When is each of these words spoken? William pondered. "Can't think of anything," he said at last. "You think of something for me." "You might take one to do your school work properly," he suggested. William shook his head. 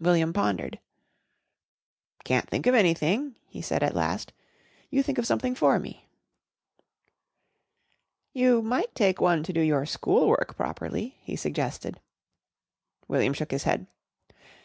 William 0.00 0.32
pondered. 0.32 0.80
"Can't 2.24 2.48
think 2.50 2.66
of 2.66 2.74
anything," 2.74 3.36
he 3.48 3.62
said 3.62 3.80
at 3.84 3.94
last. 3.94 4.32
"You 4.90 5.04
think 5.04 5.18
of 5.18 5.24
something 5.24 5.54
for 5.54 5.78
me." 5.78 6.08
"You 8.32 8.60
might 8.60 8.92
take 8.96 9.20
one 9.20 9.44
to 9.44 9.52
do 9.52 9.60
your 9.60 9.86
school 9.86 10.26
work 10.26 10.56
properly," 10.56 11.16
he 11.20 11.36
suggested. 11.36 12.00
William 13.06 13.32
shook 13.32 13.52
his 13.52 13.62
head. 13.62 13.86